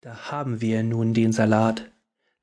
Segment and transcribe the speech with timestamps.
[0.00, 1.90] Da haben wir nun den Salat.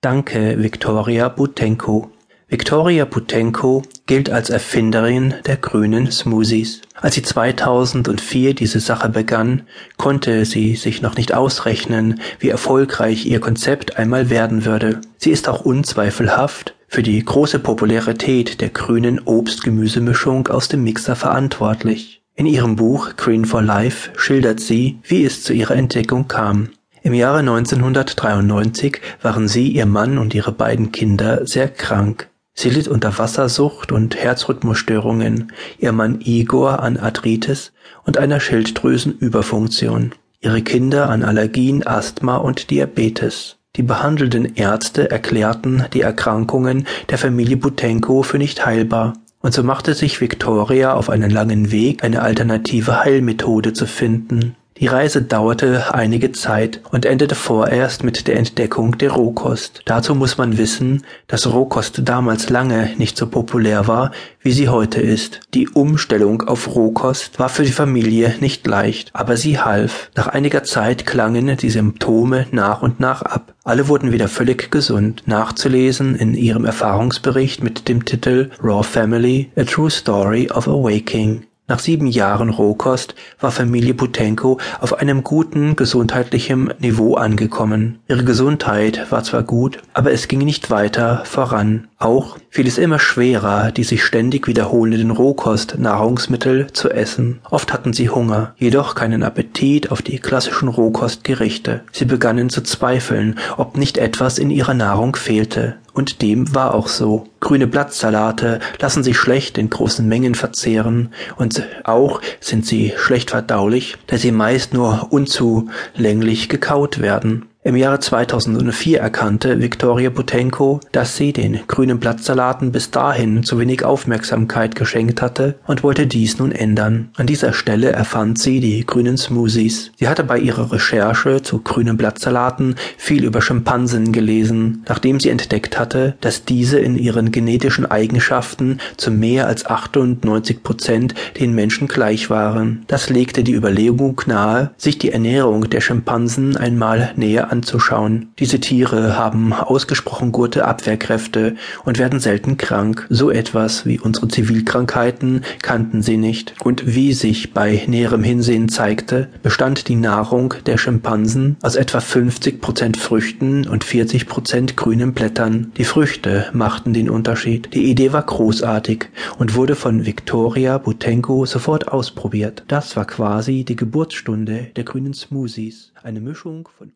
[0.00, 2.10] Danke, Viktoria Butenko.
[2.48, 6.80] Viktoria Butenko gilt als Erfinderin der grünen Smoothies.
[6.94, 9.64] Als sie 2004 diese Sache begann,
[9.98, 15.02] konnte sie sich noch nicht ausrechnen, wie erfolgreich ihr Konzept einmal werden würde.
[15.18, 22.22] Sie ist auch unzweifelhaft für die große Popularität der grünen Obst-Gemüsemischung aus dem Mixer verantwortlich.
[22.34, 26.70] In ihrem Buch Green for Life schildert sie, wie es zu ihrer Entdeckung kam.
[27.04, 32.28] Im Jahre 1993 waren sie, ihr Mann und ihre beiden Kinder sehr krank.
[32.54, 37.72] Sie litt unter Wassersucht und Herzrhythmusstörungen, ihr Mann Igor an Arthritis
[38.04, 43.56] und einer Schilddrüsenüberfunktion, ihre Kinder an Allergien, Asthma und Diabetes.
[43.74, 49.94] Die behandelnden Ärzte erklärten die Erkrankungen der Familie Butenko für nicht heilbar, und so machte
[49.94, 54.54] sich Viktoria auf einen langen Weg, eine alternative Heilmethode zu finden.
[54.78, 59.82] Die Reise dauerte einige Zeit und endete vorerst mit der Entdeckung der Rohkost.
[59.84, 65.00] Dazu muss man wissen, dass Rohkost damals lange nicht so populär war, wie sie heute
[65.00, 65.40] ist.
[65.54, 70.10] Die Umstellung auf Rohkost war für die Familie nicht leicht, aber sie half.
[70.16, 73.54] Nach einiger Zeit klangen die Symptome nach und nach ab.
[73.64, 75.22] Alle wurden wieder völlig gesund.
[75.26, 81.44] Nachzulesen in ihrem Erfahrungsbericht mit dem Titel Raw Family, A True Story of Awaking.
[81.72, 87.98] Nach sieben Jahren Rohkost war Familie Butenko auf einem guten gesundheitlichen Niveau angekommen.
[88.08, 91.88] Ihre Gesundheit war zwar gut, aber es ging nicht weiter voran.
[91.98, 97.38] Auch fiel es immer schwerer, die sich ständig wiederholenden Rohkost-Nahrungsmittel zu essen.
[97.48, 101.84] Oft hatten sie Hunger, jedoch keinen Appetit auf die klassischen Rohkostgerichte.
[101.90, 105.76] Sie begannen zu zweifeln, ob nicht etwas in ihrer Nahrung fehlte.
[105.94, 107.26] Und dem war auch so.
[107.40, 113.98] Grüne Blattsalate lassen sich schlecht in großen Mengen verzehren und auch sind sie schlecht verdaulich,
[114.06, 117.46] da sie meist nur unzulänglich gekaut werden.
[117.64, 123.84] Im Jahre 2004 erkannte Viktoria Butenko, dass sie den grünen Blattsalaten bis dahin zu wenig
[123.84, 127.10] Aufmerksamkeit geschenkt hatte und wollte dies nun ändern.
[127.16, 129.92] An dieser Stelle erfand sie die grünen Smoothies.
[129.96, 135.78] Sie hatte bei ihrer Recherche zu grünen Blattsalaten viel über Schimpansen gelesen, nachdem sie entdeckt
[135.78, 142.28] hatte, dass diese in ihren genetischen Eigenschaften zu mehr als 98 Prozent den Menschen gleich
[142.28, 142.82] waren.
[142.88, 148.32] Das legte die Überlegung nahe, sich die Ernährung der Schimpansen einmal näher anzuschauen.
[148.38, 151.54] Diese Tiere haben ausgesprochen gute Abwehrkräfte
[151.84, 153.06] und werden selten krank.
[153.10, 156.54] So etwas wie unsere Zivilkrankheiten kannten sie nicht.
[156.64, 162.60] Und wie sich bei näherem Hinsehen zeigte, bestand die Nahrung der Schimpansen aus etwa 50
[162.60, 165.72] Prozent Früchten und 40 Prozent grünen Blättern.
[165.76, 167.74] Die Früchte machten den Unterschied.
[167.74, 172.64] Die Idee war großartig und wurde von Victoria Butenko sofort ausprobiert.
[172.68, 175.92] Das war quasi die Geburtsstunde der grünen Smoothies.
[176.02, 176.92] Eine Mischung von